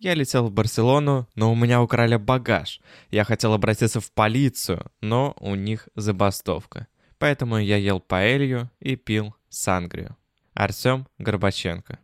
[0.00, 2.80] Я летел в Барселону, но у меня украли багаж.
[3.10, 6.86] Я хотел обратиться в полицию, но у них забастовка.
[7.18, 10.16] Поэтому я ел паэлью и пил сангрию.
[10.54, 11.98] Артем Горбаченко.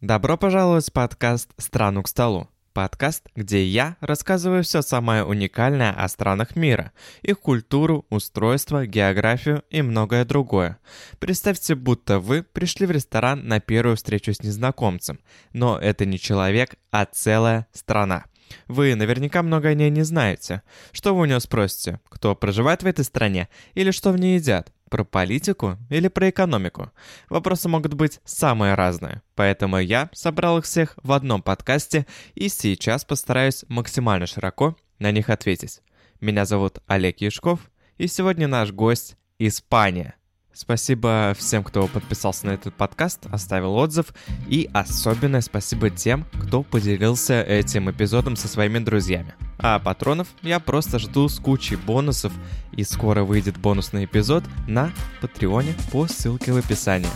[0.00, 2.48] Добро пожаловать в подкаст «Страну к столу».
[2.76, 9.80] Подкаст, где я рассказываю все самое уникальное о странах мира, их культуру, устройство, географию и
[9.80, 10.76] многое другое.
[11.18, 15.20] Представьте, будто вы пришли в ресторан на первую встречу с незнакомцем,
[15.54, 18.26] но это не человек, а целая страна.
[18.68, 20.60] Вы наверняка много о ней не знаете.
[20.92, 21.98] Что вы у него спросите?
[22.10, 23.48] Кто проживает в этой стране?
[23.72, 24.70] Или что в ней едят?
[24.90, 26.92] Про политику или про экономику?
[27.28, 33.04] Вопросы могут быть самые разные, поэтому я собрал их всех в одном подкасте и сейчас
[33.04, 35.80] постараюсь максимально широко на них ответить.
[36.20, 37.60] Меня зовут Олег Яшков,
[37.98, 40.14] и сегодня наш гость– Испания–
[40.58, 44.14] Спасибо всем, кто подписался на этот подкаст, оставил отзыв.
[44.48, 49.34] И особенное спасибо тем, кто поделился этим эпизодом со своими друзьями.
[49.58, 52.32] А патронов я просто жду с кучей бонусов.
[52.72, 57.10] И скоро выйдет бонусный эпизод на Патреоне по ссылке в описании.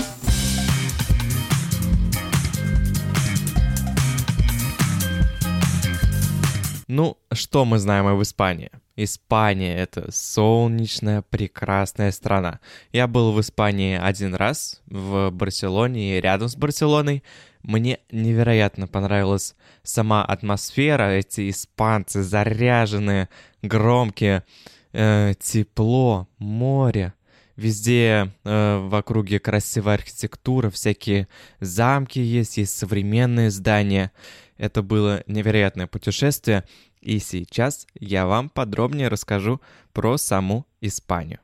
[6.89, 8.71] Ну, что мы знаем об Испании?
[9.05, 12.61] Испания— это солнечная, прекрасная страна.
[12.93, 17.23] Я был в Испании один раз, в Барселоне и рядом с Барселоной.
[17.62, 23.28] Мне невероятно понравилась сама атмосфера, эти испанцы заряженные,
[23.62, 24.45] громкие,
[24.93, 27.15] э, тепло, море.
[27.56, 31.28] Везде э, в округе красивая архитектура, всякие
[31.61, 34.12] замки есть, есть современные здания.
[34.56, 36.65] Это было невероятное путешествие.
[37.01, 39.61] И сейчас я вам подробнее расскажу
[39.93, 41.41] про саму Испанию.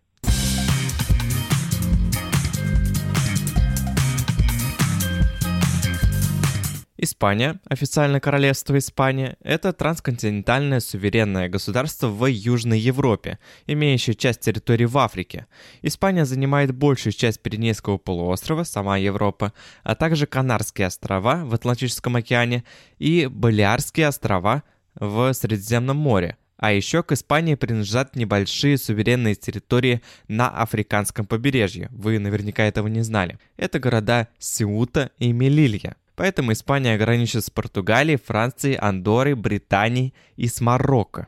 [6.99, 14.97] Испания, официальное королевство Испания, это трансконтинентальное суверенное государство в Южной Европе, имеющее часть территории в
[14.97, 15.47] Африке.
[15.83, 19.53] Испания занимает большую часть Пиренейского полуострова, сама Европа,
[19.83, 22.65] а также Канарские острова в Атлантическом океане
[22.99, 24.63] и Балиарские острова–
[24.99, 26.37] в Средиземном море.
[26.57, 31.89] А еще к Испании принадлежат небольшие суверенные территории на африканском побережье.
[31.91, 33.39] Вы наверняка этого не знали.
[33.57, 35.97] Это города Сиута и Мелилья.
[36.15, 41.27] Поэтому Испания граничит с Португалией, Францией, Андорой, Британией и с Марокко.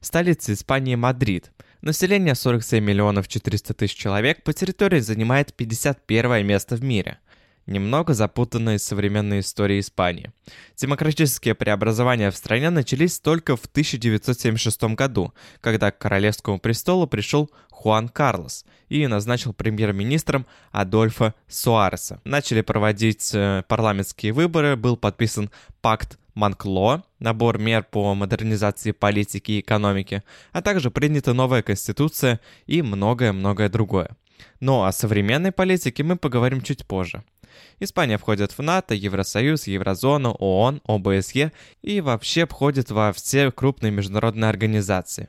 [0.00, 1.50] Столица Испании Мадрид.
[1.80, 7.18] Население 47 миллионов 400 тысяч человек по территории занимает 51 место в мире
[7.68, 10.32] немного запутанной современной истории Испании.
[10.76, 18.08] Демократические преобразования в стране начались только в 1976 году, когда к королевскому престолу пришел Хуан
[18.08, 22.20] Карлос и назначил премьер-министром Адольфа Суареса.
[22.24, 29.60] Начали проводить э, парламентские выборы, был подписан пакт Манкло, набор мер по модернизации политики и
[29.60, 34.10] экономики, а также принята новая конституция и многое-многое другое.
[34.60, 37.24] Но о современной политике мы поговорим чуть позже.
[37.80, 44.48] Испания входит в НАТО, Евросоюз, Еврозону, ООН, ОБСЕ и вообще входит во все крупные международные
[44.48, 45.28] организации.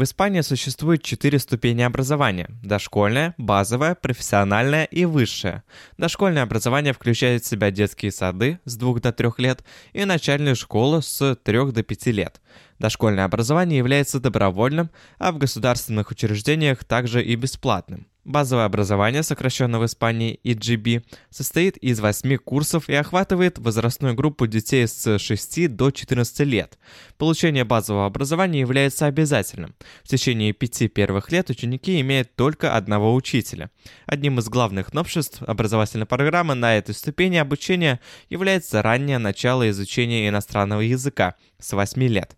[0.00, 5.62] В Испании существует четыре ступени образования– дошкольное, базовое, профессиональное и высшее.
[5.98, 9.62] Дошкольное образование включает в себя детские сады с 2 до 3 лет
[9.92, 12.40] и начальную школу с 3 до 5 лет.
[12.78, 18.06] Дошкольное образование является добровольным, а в государственных учреждениях также и бесплатным.
[18.24, 24.86] Базовое образование, сокращенно в Испании EGB, состоит из 8 курсов и охватывает возрастную группу детей
[24.86, 26.78] с 6 до 14 лет.
[27.16, 29.74] Получение базового образования является обязательным.
[30.04, 33.70] В течение пяти первых лет ученики имеют только одного учителя.
[34.04, 40.82] Одним из главных новшеств образовательной программы на этой ступени обучения является раннее начало изучения иностранного
[40.82, 42.36] языка с 8 лет.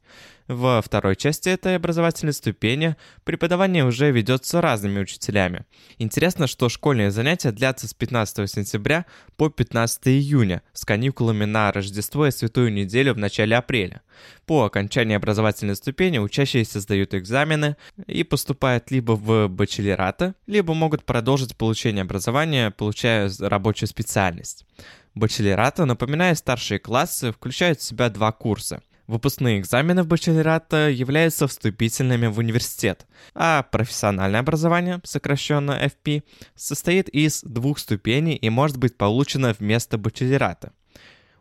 [0.48, 5.66] Во второй части этой образовательной ступени преподавание уже ведется разными учителями.
[5.98, 9.06] Интересно, что школьные занятия длятся с 15 сентября
[9.36, 14.02] по 15 июня с каникулами на Рождество и Святую неделю в начале апреля.
[14.44, 21.56] По окончании образовательной ступени учащиеся сдают экзамены и поступают либо в бачелораты, либо могут продолжить
[21.56, 24.66] получение образования, получая рабочую специальность.
[25.14, 32.28] Бачелораты, напоминая старшие классы, включают в себя два курса– Выпускные экзамены в бакалавриата являются вступительными
[32.28, 36.22] в университет, а профессиональное образование, сокращенно FP,
[36.54, 40.72] состоит из двух ступеней и может быть получено вместо бакалавриата.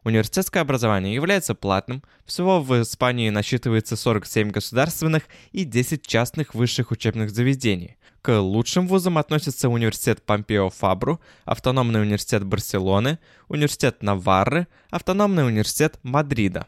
[0.04, 2.04] Университетское образование является платным.
[2.26, 5.24] Всего в Испании насчитывается 47 государственных
[5.54, 7.96] и 10 частных высших учебных заведений.
[8.22, 16.68] К лучшим вузам относятся университет Помпео Фабру, автономный университет Барселоны, университет Наварры, автономный университет Мадрида.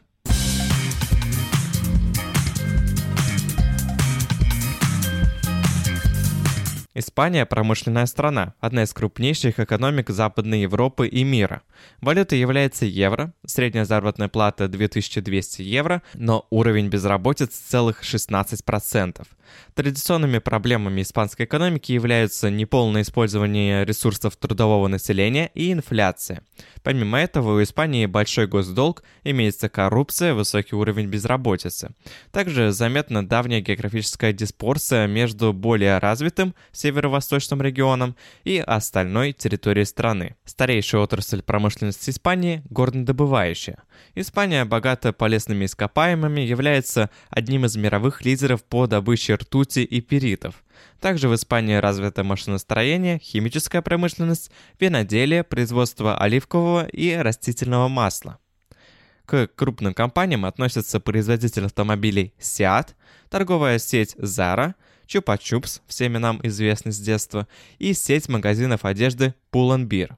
[6.96, 11.62] Испания– промышленная страна, одна из крупнейших экономик Западной Европы и мира.
[12.00, 19.26] Валютой является евро, средняя заработная плата 2200 евро, но уровень безработицы целых 16%.
[19.74, 26.42] Традиционными проблемами испанской экономики являются неполное использование ресурсов трудового населения и инфляция.
[26.82, 31.90] Помимо этого, у Испании большой госдолг, имеется коррупция, высокий уровень безработицы.
[32.30, 38.14] Также заметна давняя географическая диспорция между более развитым северо-восточным регионом
[38.44, 40.36] и остальной территорией страны.
[40.44, 43.82] Старейшая отрасль промышленности Испании– горнодобывающая.
[44.14, 50.62] Испания, богата полезными ископаемыми, является одним из мировых лидеров по добыче ртути и перитов.
[51.00, 58.38] Также в Испании развито машиностроение, химическая промышленность, виноделие, производство оливкового и растительного масла.
[59.26, 62.88] К крупным компаниям относятся производитель автомобилей Seat,
[63.30, 64.74] торговая сеть Zara,
[65.06, 67.48] Чупа-Чупс, всеми нам известный с детства,
[67.78, 70.16] и сеть магазинов одежды Pull&Bear.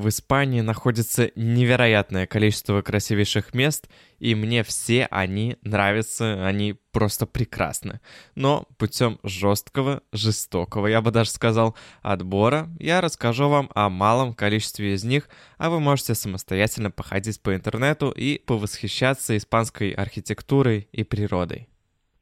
[0.00, 3.86] В Испании находится невероятное количество красивейших мест,
[4.18, 8.00] и мне все они нравятся, они просто прекрасны.
[8.34, 14.94] Но путем жесткого, жестокого, я бы даже сказал, отбора, я расскажу вам о малом количестве
[14.94, 21.69] из них, а вы можете самостоятельно походить по интернету и повосхищаться испанской архитектурой и природой.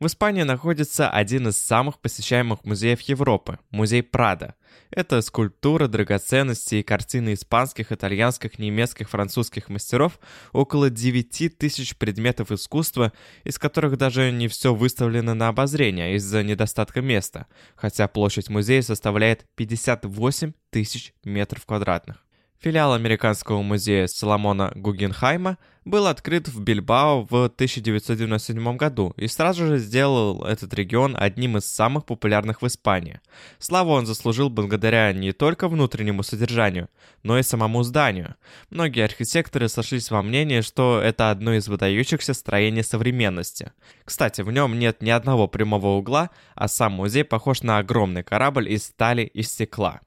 [0.01, 4.55] В Испании находится один из самых посещаемых музеев Европы– музей Прада.
[4.93, 10.21] Это скульптура, драгоценности и картины испанских, итальянских, немецких, французских мастеров,
[10.53, 13.13] около 9 тысяч предметов искусства,
[13.43, 19.47] из которых даже не все выставлено на обозрение из-за недостатка места, хотя площадь музея составляет
[19.57, 22.28] 58 тысяч метров квадратных.
[22.61, 29.79] Филиал Американского музея Соломона Гугенхайма был открыт в Бильбао в 1997 году и сразу же
[29.79, 33.21] сделал этот регион одним из самых популярных в Испании.
[33.61, 36.89] Славу он заслужил благодаря не только внутреннему содержанию,
[37.23, 38.35] но и самому зданию.
[38.71, 43.71] Многие архитекторы сошлись во мнении, что это одно из выдающихся строений современности.
[44.05, 48.69] Кстати, в нем нет ни одного прямого угла, а сам музей похож на огромный корабль
[48.69, 50.01] из стали и стекла.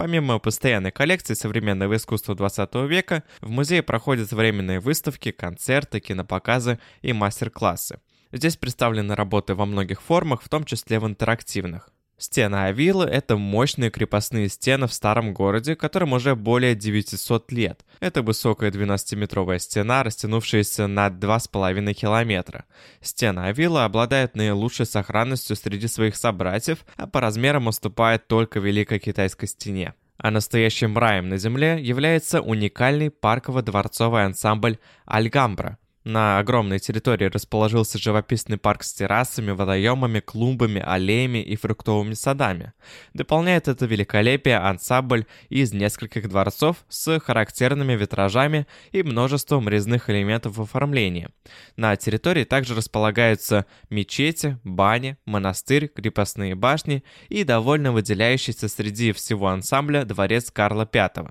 [0.00, 7.12] Помимо постоянной коллекции современного искусства 20 века, в музее проходят временные выставки, концерты, кинопоказы и
[7.12, 8.00] мастер-классы.
[8.32, 11.90] Здесь представлены работы во многих формах, в том числе в интерактивных.
[12.20, 17.82] Стены Авилы— это мощные крепостные стены в старом городе, которым уже более 900 лет.
[17.98, 22.66] Это высокая 12-метровая стена, растянувшаяся на 2,5 километра.
[23.00, 29.46] Стены Авилы обладают наилучшей сохранностью среди своих собратьев, а по размерам уступает только Великой Китайской
[29.46, 29.94] стене.
[30.18, 34.76] А настоящим раем на Земле является уникальный парково-дворцовый ансамбль
[35.06, 42.72] «Альгамбра», на огромной территории расположился живописный парк с террасами, водоемами, клумбами, аллеями и фруктовыми садами.
[43.12, 50.62] Дополняет это великолепие ансамбль из нескольких дворцов с характерными витражами и множеством резных элементов в
[50.62, 51.28] оформлении.
[51.76, 60.04] На территории также располагаются мечети, бани, монастырь, крепостные башни и довольно выделяющийся среди всего ансамбля
[60.04, 61.30] дворец Карла V.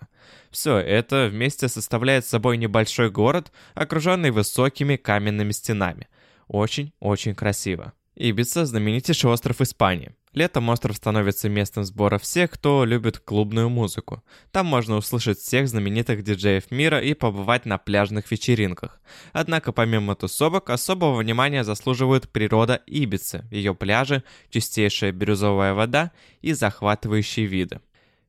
[0.51, 4.59] Все это вместе составляет собой небольшой город, окруженный высокими
[4.97, 6.07] каменными стенами.
[6.47, 7.93] Очень-очень красиво.
[8.15, 10.13] Ибица– знаменитейший остров Испании.
[10.33, 14.21] Летом остров становится местом сбора всех, кто любит клубную музыку.
[14.51, 19.01] Там можно услышать всех знаменитых диджеев мира и побывать на пляжных вечеринках.
[19.33, 26.11] Однако помимо тусовок, особого внимания заслуживают природа Ибицы, ее пляжи, чистейшая бирюзовая вода
[26.41, 27.79] и захватывающие виды.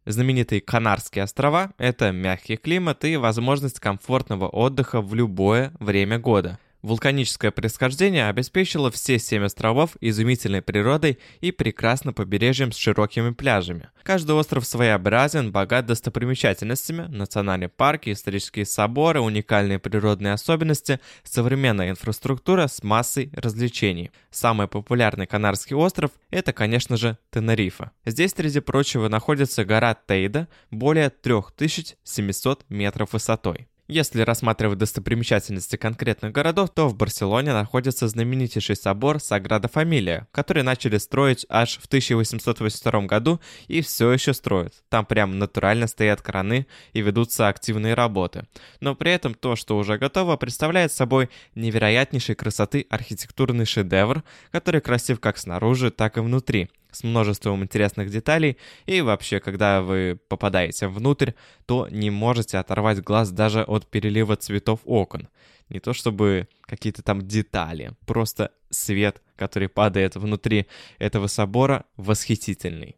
[0.07, 6.59] Знаменитые Канарские острова– это мягкий климат и возможность комфортного отдыха в любое время года.
[6.83, 13.91] Вулканическое происхождение обеспечило все семь островов изумительной природой и прекрасным побережьем с широкими пляжами.
[14.03, 22.83] Каждый остров своеобразен, богат достопримечательностями, национальные парки, исторические соборы, уникальные природные особенности, современная инфраструктура с
[22.83, 24.11] массой развлечений.
[24.31, 27.91] Самый популярный Канарский остров– это, конечно же, Тенерифа.
[28.07, 33.70] Здесь, среди прочего, находится гора Тейда, более 3700 метров высотой.
[33.91, 40.97] Если рассматривать достопримечательности конкретных городов, то в Барселоне находится знаменитейший собор Саграда Фамилия, который начали
[40.99, 44.75] строить аж в 1882 году и все еще строят.
[44.91, 48.47] Там прям натурально стоят краны и ведутся активные работы.
[48.79, 55.19] Но при этом то, что уже готово, представляет собой невероятнейшей красоты архитектурный шедевр, который красив
[55.19, 58.57] как снаружи, так и внутри с множеством интересных деталей,
[58.87, 61.33] и вообще, когда вы попадаете внутрь,
[61.67, 65.29] то не можете оторвать глаз даже от перелива цветов окон.
[65.69, 70.67] Не то чтобы какие-то там детали, просто свет, который падает внутри
[70.99, 72.97] этого собора, восхитительный.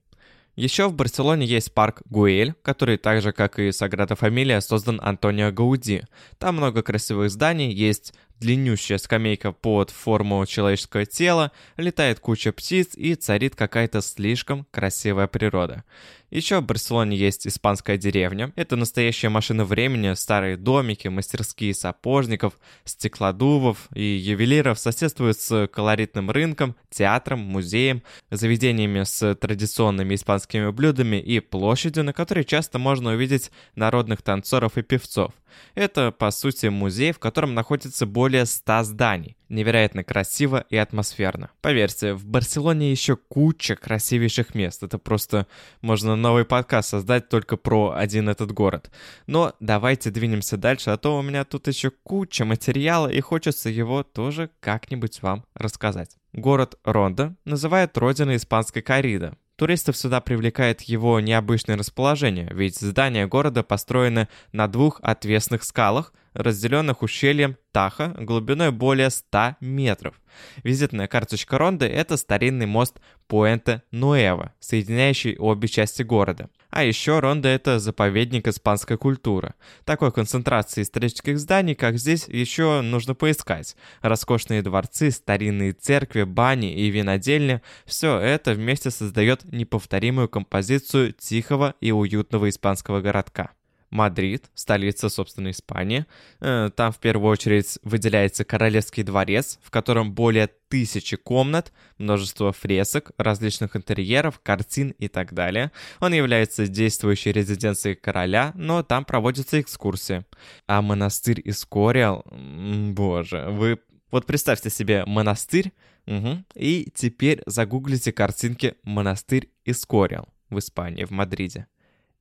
[0.54, 5.50] Еще в Барселоне есть парк Гуэль, который так же, как и Саграда Фамилия, создан Антонио
[5.50, 6.02] Гауди.
[6.38, 13.14] Там много красивых зданий, есть длиннющая скамейка под форму человеческого тела, летает куча птиц и
[13.14, 15.84] царит какая-то слишком красивая природа.
[16.32, 18.52] Еще в Барселоне есть испанская деревня.
[18.56, 26.74] Это настоящая машина времени, старые домики, мастерские сапожников, стеклодувов и ювелиров соседствуют с колоритным рынком,
[26.88, 34.22] театром, музеем, заведениями с традиционными испанскими блюдами и площадью, на которой часто можно увидеть народных
[34.22, 35.34] танцоров и певцов.
[35.74, 39.36] Это, по сути, музей, в котором находится более 100 зданий.
[39.48, 41.50] Невероятно красиво и атмосферно.
[41.60, 44.82] Поверьте, в Барселоне еще куча красивейших мест.
[44.82, 45.46] Это просто
[45.80, 48.90] можно новый подкаст создать только про один этот город.
[49.26, 54.02] Но давайте двинемся дальше, а то у меня тут еще куча материала и хочется его
[54.02, 56.16] тоже как-нибудь вам рассказать.
[56.32, 59.36] Город Ронда называют родиной испанской коррида.
[59.56, 67.02] Туристов сюда привлекает его необычное расположение, ведь здания города построены на двух отвесных скалах, разделенных
[67.02, 70.20] ущельем Таха глубиной более 100 метров.
[70.62, 76.50] Визитная карточка Ронды– это старинный мост Пуэнте Нуэва, соединяющий обе части города.
[76.70, 79.54] А еще Ронда– это заповедник испанской культуры.
[79.84, 83.76] Такой концентрации исторических зданий, как здесь, еще нужно поискать.
[84.00, 91.92] Роскошные дворцы, старинные церкви, бани и винодельни– все это вместе создает неповторимую композицию тихого и
[91.92, 93.50] уютного испанского городка.
[93.92, 96.06] Мадрид, столица, собственно, Испании.
[96.40, 103.12] Э, там в первую очередь выделяется Королевский дворец, в котором более тысячи комнат, множество фресок,
[103.18, 105.72] различных интерьеров, картин и так далее.
[106.00, 110.24] Он является действующей резиденцией короля, но там проводятся экскурсии.
[110.66, 113.78] А монастырь Искориал, боже, вы...
[114.10, 115.72] Вот представьте себе монастырь,
[116.06, 121.66] угу, и теперь загуглите картинки «Монастырь Искориал» в Испании, в Мадриде.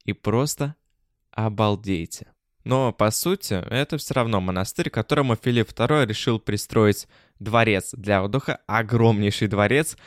[0.05, 0.75] И просто
[1.31, 2.27] обалдейте.
[2.63, 7.07] Но, по сути, это все равно монастырь, которому Филипп II решил пристроить
[7.39, 9.97] дворец для отдыха, огромнейший дворец,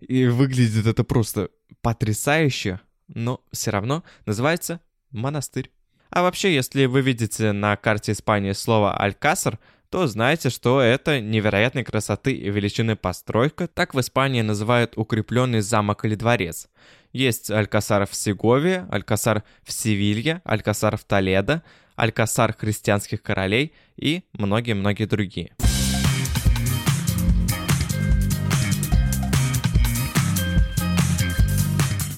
[0.00, 1.50] и выглядит это просто
[1.82, 5.70] потрясающе, но все равно называется монастырь.
[6.10, 9.58] А вообще, если вы видите на карте Испании слово «Алькасар»,
[9.90, 16.04] то знаете, что это невероятной красоты и величины постройка, так в Испании называют укрепленный замок
[16.04, 16.68] или дворец.
[17.12, 21.62] Есть Алькасар в Сегове, Алькасар в Севилье, Алькасар в Толедо,
[21.96, 25.52] Алькасар христианских королей и многие-многие другие.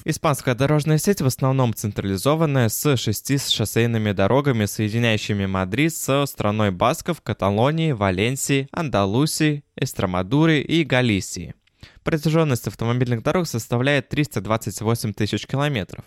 [0.05, 7.21] Испанская дорожная сеть в основном централизованная с шести шоссейными дорогами, соединяющими Мадрид со страной Басков,
[7.21, 11.55] Каталонии, Валенсии, Андалусии, Эстромадуры и Галисии.
[12.03, 16.03] Протяженность автомобильных дорог составляет 328 тысяч километров.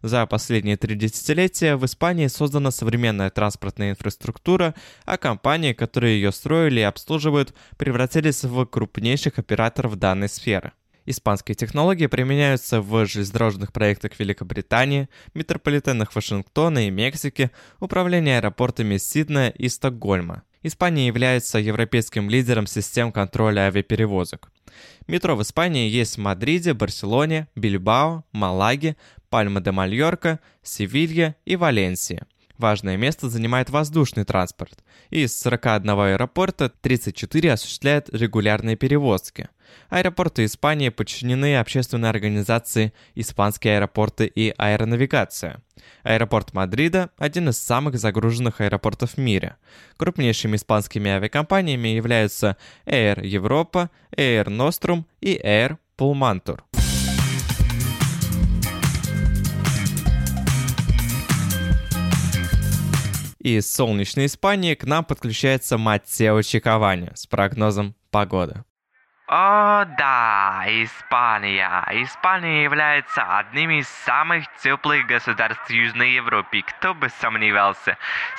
[0.00, 6.80] За последние три десятилетия в Испании создана современная транспортная инфраструктура, а компании, которые ее строили
[6.80, 10.72] и обслуживают, превратились в крупнейших операторов данной сферы.
[11.10, 17.50] Испанские технологии применяются в железнодорожных проектах Великобритании, метрополитенах Вашингтона и Мексики,
[17.80, 20.44] управлении аэропортами Сиднея и Стокгольма.
[20.62, 24.52] Испания является европейским лидером систем контроля авиаперевозок.
[25.08, 28.96] Метро в Испании есть в Мадриде, Барселоне, Бильбао, Малаге,
[29.30, 32.22] Пальма де Мальорка, Севилье и Валенсии.
[32.60, 34.84] Важное место занимает воздушный транспорт.
[35.08, 39.48] Из 41 аэропорта 34 осуществляют регулярные перевозки.
[39.88, 45.62] Аэропорты Испании подчинены общественной организации «Испанские аэропорты и аэронавигация».
[46.02, 49.56] Аэропорт Мадрида– один из самых загруженных аэропортов в мире.
[49.96, 56.60] Крупнейшими испанскими авиакомпаниями являются Air Europa, Air Nostrum и Air Pulmantur.
[63.40, 68.64] Из солнечной Испании к нам подключается Матео Чиковани с прогнозом погоды.
[69.32, 71.84] О, да, Испания.
[71.92, 77.96] Испания является одним из самых теплых государств Южной Европы, кто бы сомневался.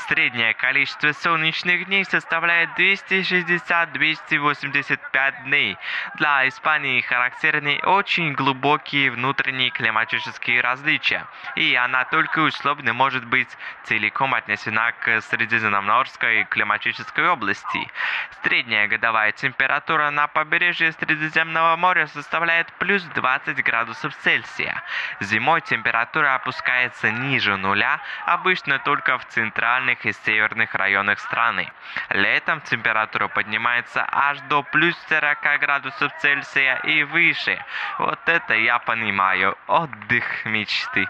[0.09, 5.77] Среднее количество солнечных дней составляет 260-285 дней.
[6.15, 13.47] Для Испании характерны очень глубокие внутренние климатические различия, и она только условно может быть
[13.85, 17.89] целиком отнесена к Средиземноморской климатической области.
[18.43, 24.81] Средняя годовая температура на побережье побережье Средиземного моря составляет плюс 20 градусов Цельсия.
[25.19, 31.71] Зимой температура опускается ниже нуля, обычно только в центральных и северных районах страны.
[32.09, 37.63] Летом температура поднимается аж до плюс 40 градусов Цельсия и выше.
[37.99, 39.57] Вот это я понимаю.
[39.67, 41.07] Отдых мечты.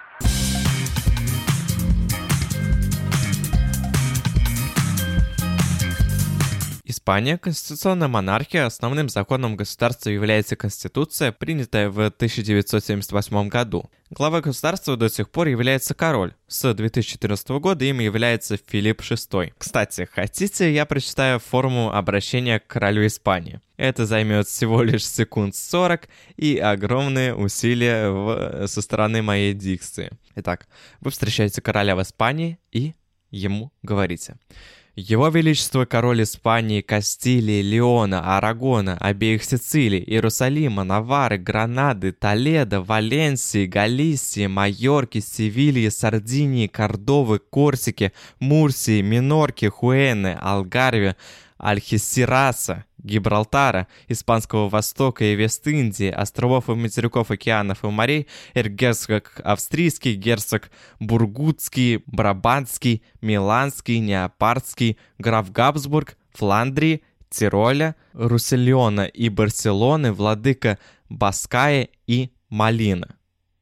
[7.01, 8.67] Испания– конституционная монархия.
[8.67, 13.89] Основным законом государства является Конституция, принятая в 1978 году.
[14.11, 16.35] Главой государства до сих пор является король.
[16.47, 19.51] С 2014 года им является Филипп VI.
[19.57, 23.61] Кстати, хотите, я прочитаю форму обращения к королю Испании?
[23.77, 28.67] Это займет всего лишь секунд 40 и огромные усилия в...
[28.67, 30.11] со стороны моей дикции.
[30.35, 30.67] Итак,
[30.99, 32.93] вы встречаете короля в Испании и
[33.31, 34.35] ему говорите–
[34.95, 44.47] его Величество король Испании, Кастилии, Леона, Арагона, обеих Сицилий, Иерусалима, Навары, Гранады, Толедо, Валенсии, Галисии,
[44.47, 51.15] Майорки, Севильи, Сардинии, Кордовы, Корсики, Мурсии, Минорки, Хуэны, Алгарве,
[51.61, 60.71] Альхисираса, Гибралтара, Испанского Востока и Вест-Индии, островов и материков, океанов и морей, эргерцог австрийский, герцог
[60.99, 73.15] бургутский, брабантский, миланский, неопардский, граф Габсбург, Фландрии, Тироля, Руссельона и Барселоны, владыка Баская и Малина.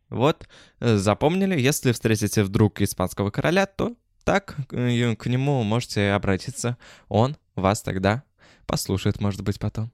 [0.09, 0.47] Вот,
[0.79, 6.77] э, запомнили, если встретите вдруг испанского короля, то так э, к нему можете обратиться.
[7.09, 8.23] Он вас тогда
[8.65, 9.91] послушает, может быть, потом.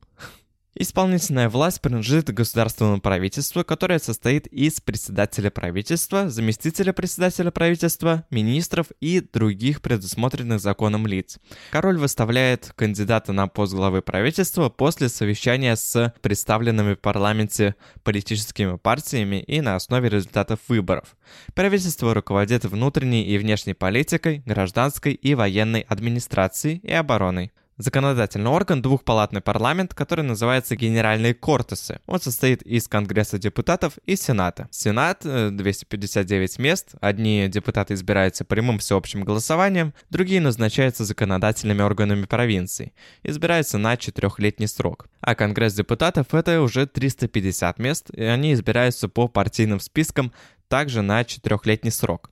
[0.78, 9.22] Исполнительная власть принадлежит государственному правительству, которое состоит из председателя правительства, заместителя председателя правительства, министров и
[9.22, 11.40] других предусмотренных законом лиц.
[11.72, 19.42] Король выставляет кандидата на пост главы правительства после совещания с представленными в парламенте политическими партиями
[19.44, 21.16] и на основе результатов выборов.
[21.54, 27.54] Правительство руководит внутренней и внешней политикой, гражданской и военной администрацией и обороной.
[27.78, 32.00] Законодательный орган– двухпалатный парламент, который называется Генеральные Кортесы.
[32.08, 34.70] Он состоит из Конгресса депутатов и Сената.
[34.72, 36.96] Сенат– 259 мест.
[37.02, 42.94] Одни депутаты избираются прямым всеобщим голосованием, другие назначаются законодательными органами провинций.
[43.24, 45.10] Избираются на четырехлетний срок.
[45.20, 50.32] А Конгресс депутатов– это уже 350 мест, и они избираются по партийным спискам
[50.70, 52.32] также на четырехлетний срок.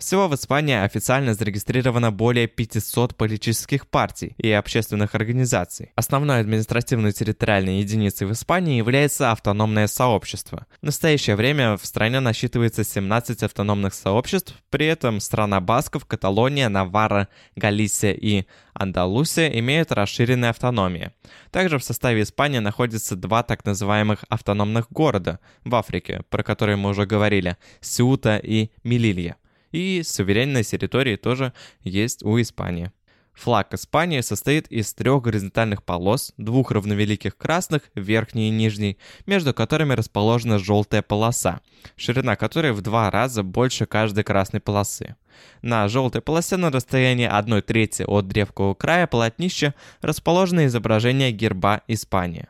[0.00, 5.92] Всего в Испании официально зарегистрировано более 500 политических партий и общественных организаций.
[5.94, 10.66] Основной административной территориальной единицей в Испании является автономное сообщество.
[10.80, 17.28] В настоящее время в стране насчитывается 17 автономных сообществ, при этом страна Басков, Каталония, Наварра,
[17.54, 21.10] Галисия и Андалусия имеют расширенные автономии.
[21.50, 26.88] Также в составе Испании находятся два так называемых автономных города в Африке, про которые мы
[26.88, 29.36] уже говорили, Сиута и Мелилья.
[29.72, 31.52] И суверенные территории тоже
[31.82, 32.90] есть у Испании.
[33.34, 39.94] Флаг Испании состоит из трех горизонтальных полос, двух равновеликих красных, верхней и нижней, между которыми
[39.94, 41.60] расположена желтая полоса,
[41.96, 45.16] ширина которой в два раза больше каждой красной полосы.
[45.62, 52.48] На желтой полосе на расстоянии 1 трети от древкового края полотнища расположено изображение герба Испании.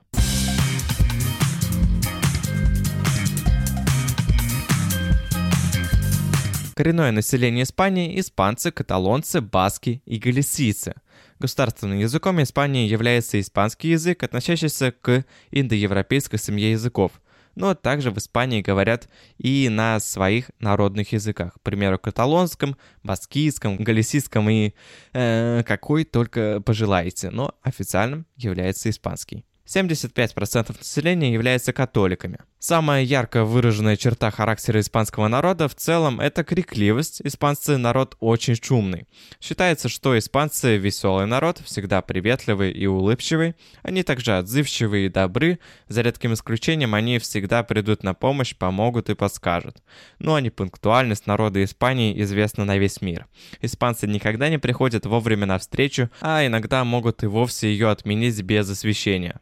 [6.81, 10.95] Коренное население Испании– испанцы, каталонцы, баски и галисийцы.
[11.39, 17.21] Государственным языком Испании является испанский язык, относящийся к индоевропейской семье языков.
[17.55, 24.49] но также в Испании говорят и на своих народных языках, к примеру, каталонском, баскийском, галисийском
[24.49, 24.73] и
[25.13, 29.45] э, какой только пожелаете, но официальным является испанский.
[29.67, 32.39] 75% населения являются католиками.
[32.63, 37.23] Самая ярко выраженная черта характера испанского народа в целом– это крикливость.
[37.25, 39.07] Испанцы– народ очень шумный.
[39.41, 43.55] Считается, что испанцы– веселый народ, всегда приветливый и улыбчивый.
[43.83, 45.59] Они также отзывчивые и добры.
[45.89, 49.83] За редким исключением, они всегда придут на помощь, помогут и подскажут.
[50.19, 53.27] Ну а непунктуальность народа Испании известна на весь мир.
[53.63, 58.69] Испанцы никогда не приходят вовремя на встречу, а иногда могут и вовсе ее отменить без
[58.69, 59.41] освещения.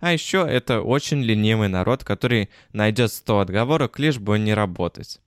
[0.00, 5.20] А еще это очень ленивый народ, который найдет 100 отговорок, лишь бы не работать.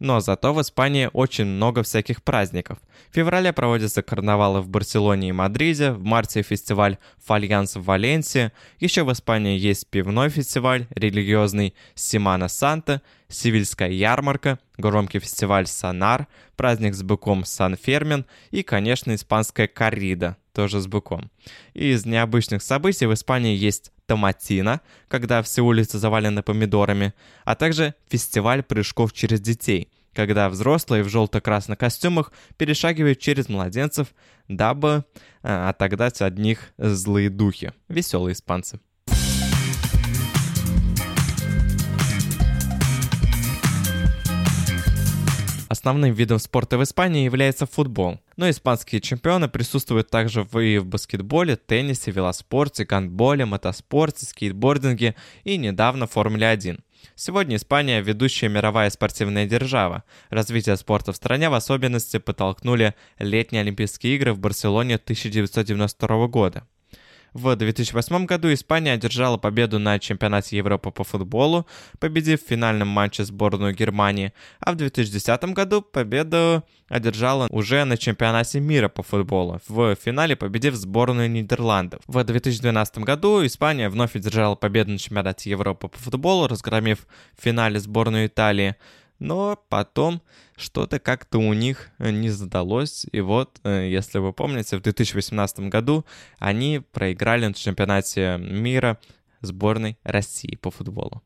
[0.00, 2.78] Но зато в Испании очень много всяких праздников.
[3.10, 9.04] В феврале проводятся карнавалы в Барселоне и Мадриде, в марте фестиваль Фальянс в Валенсии, еще
[9.04, 17.02] в Испании есть пивной фестиваль, религиозный Симана Санта, Сивильская ярмарка, громкий фестиваль Санар, праздник с
[17.02, 21.30] быком Сан Фермин и, конечно, испанская коррида, тоже с быком.
[21.72, 27.14] Из необычных событий в Испании есть Томатина, когда все улицы завалены помидорами,
[27.44, 34.08] а также фестиваль прыжков через детей, когда взрослые в желто-красных костюмах перешагивают через младенцев,
[34.48, 35.04] дабы
[35.42, 37.72] э, отогнать от них злые духи.
[37.88, 38.80] Веселые испанцы.
[45.84, 51.56] Основным видом спорта в Испании является футбол, но испанские чемпионы присутствуют также и в баскетболе,
[51.56, 56.78] теннисе, велоспорте, гандболе, мотоспорте, скейтбординге и недавно в Формуле 1.
[57.16, 60.04] Сегодня Испания– ведущая мировая спортивная держава.
[60.30, 66.66] Развитие спорта в стране в особенности подтолкнули летние Олимпийские игры в Барселоне 1992 года.
[67.34, 71.66] В 2008 году Испания одержала победу на чемпионате Европы по футболу,
[71.98, 78.60] победив в финальном матче сборную Германии, а в 2010 году победу одержала уже на чемпионате
[78.60, 82.02] мира по футболу, в финале победив сборную Нидерландов.
[82.06, 87.04] В 2012 году Испания вновь одержала победу на чемпионате Европы по футболу, разгромив
[87.36, 88.76] в финале сборную Италии
[89.18, 90.22] но потом
[90.56, 93.06] что-то как-то у них э, не задалось.
[93.12, 96.04] И вот, э, если вы помните, в 2018 году
[96.38, 98.98] они проиграли на чемпионате мира
[99.40, 101.22] сборной России по футболу.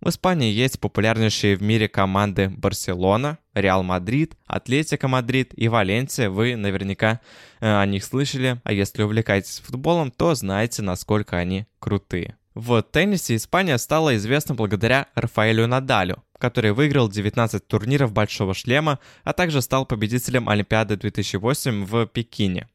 [0.00, 6.30] В Испании есть популярнейшие в мире команды Барселона, Реал Мадрид, Атлетико Мадрид и Валенсия.
[6.30, 7.20] Вы наверняка
[7.60, 12.38] э, о них слышали, а если увлекаетесь футболом, то знаете, насколько они крутые.
[12.54, 19.32] В теннисе Испания стала известна благодаря Рафаэлю Надалю, который выиграл 19 турниров Большого шлема, а
[19.32, 22.66] также стал победителем Олимпиады 2008 в Пекине.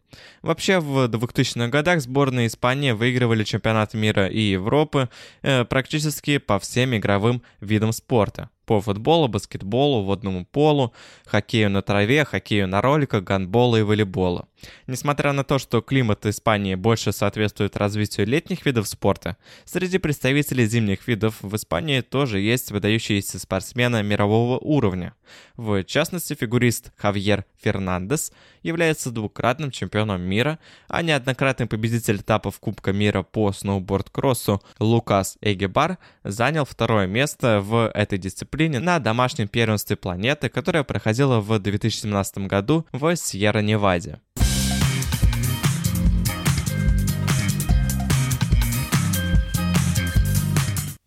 [0.42, 5.10] Вообще, в 2000-х годах сборные Испании выигрывали чемпионат мира и Европы
[5.42, 10.94] э, практически по всем игровым видам спорта по футболу, баскетболу, водному полу,
[11.26, 14.48] хоккею на траве, хоккею на роликах, гандболу и волейболу.
[14.88, 21.08] Несмотря на то, что климат Испании больше соответствует развитию летних видов спорта, среди представителей зимних
[21.08, 25.14] видов в Испании тоже есть выдающиеся спортсмены мирового уровня.
[25.56, 33.24] В частности, фигурист Хавьер Фернандес является двукратным чемпионом мира, а неоднократный победитель этапов Кубка мира
[33.24, 40.84] по сноуборд-кроссу Лукас Эгебар занял второе место в этой дисциплине на домашнем первенстве планеты, которое
[40.84, 44.20] проходило в 2017 году в Сьерра-Неваде.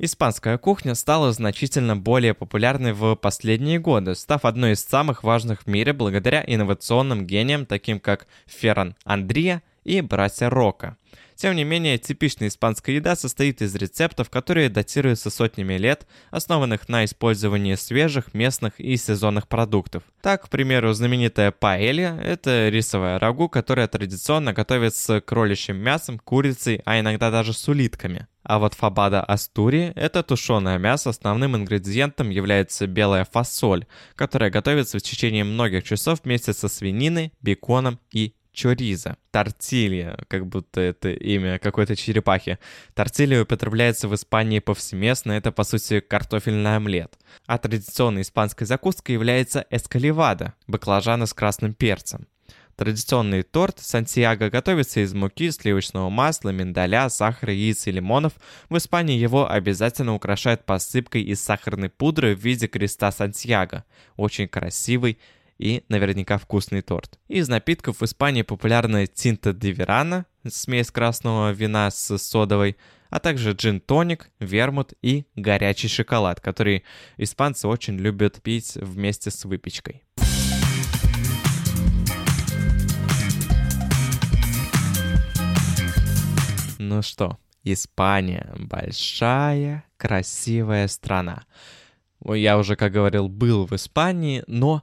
[0.00, 5.66] Испанская кухня стала значительно более популярной в последние годы, став одной из самых важных в
[5.66, 10.96] мире благодаря инновационным гениям, таким как Ферран Андрия и братья Рока.
[11.38, 17.04] Тем не менее, типичная испанская еда состоит из рецептов, которые датируются сотнями лет, основанных на
[17.04, 20.02] использовании свежих, местных и сезонных продуктов.
[20.20, 26.82] Так, к примеру, знаменитая паэлья– это рисовая рагу, которая традиционно готовится с кроличьим мясом, курицей,
[26.84, 28.26] а иногда даже с улитками.
[28.42, 35.02] А вот фабада астури– это тушеное мясо, основным ингредиентом является белая фасоль, которая готовится в
[35.02, 39.16] течение многих часов вместе со свининой, беконом и чориза.
[39.30, 42.58] Тортилья, как будто это имя какой-то черепахи.
[42.94, 47.16] Тортилья употребляется в Испании повсеместно, это по сути картофельный омлет.
[47.46, 52.26] А традиционной испанской закуской является эскаливада, баклажаны с красным перцем.
[52.74, 58.34] Традиционный торт Сантьяго готовится из муки, сливочного масла, миндаля, сахара, яиц и лимонов.
[58.68, 63.84] В Испании его обязательно украшают посыпкой из сахарной пудры в виде креста Сантьяго.
[64.16, 65.18] Очень красивый,
[65.58, 67.18] и наверняка вкусный торт.
[67.28, 72.76] Из напитков в Испании популярна тинта де верана, смесь красного вина с содовой,
[73.10, 76.84] а также джин-тоник, вермут и горячий шоколад, который
[77.16, 80.04] испанцы очень любят пить вместе с выпечкой.
[86.78, 91.44] Ну что, Испания— большая, красивая страна.
[92.24, 94.82] Я уже, как говорил, был в Испании, но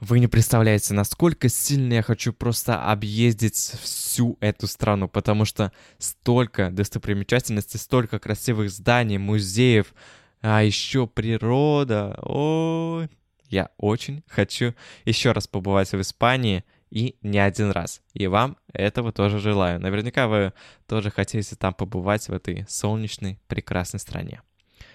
[0.00, 6.70] вы не представляете, насколько сильно я хочу просто объездить всю эту страну, потому что столько
[6.70, 9.92] достопримечательностей, столько красивых зданий, музеев,
[10.40, 12.18] а еще природа.
[12.22, 13.06] О,
[13.48, 18.00] я очень хочу еще раз побывать в Испании и не один раз.
[18.14, 19.80] И вам этого тоже желаю.
[19.80, 20.52] Наверняка вы
[20.86, 24.42] тоже хотите там побывать в этой солнечной, прекрасной стране.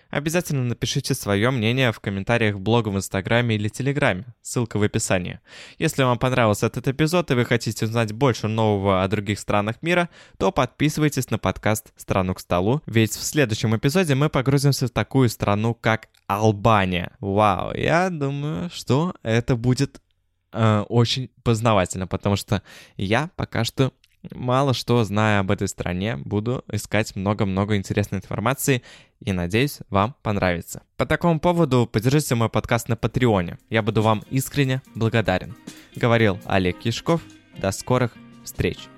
[0.09, 4.25] Обязательно напишите свое мнение в комментариях в блога в Инстаграме или Телеграме.
[4.41, 5.39] Ссылка в описании.
[5.77, 10.09] Если вам понравился этот эпизод и вы хотите узнать больше нового о других странах мира,
[10.37, 15.29] то подписывайтесь на подкаст «Страну к столу», ведь в следующем эпизоде мы погрузимся в такую
[15.29, 17.11] страну, как Албания.
[17.19, 20.01] Вау, я думаю, что это будет
[20.51, 22.61] э, очень познавательно, потому что
[22.97, 23.91] я пока что
[24.31, 28.83] мало что зная об этой стране, буду искать много-много интересной информации
[29.19, 30.83] и надеюсь, вам понравится.
[30.97, 33.57] По такому поводу поддержите мой подкаст на Патреоне.
[33.69, 35.55] Я буду вам искренне благодарен.
[35.95, 37.21] Говорил Олег Кишков.
[37.57, 38.89] До скорых встреч.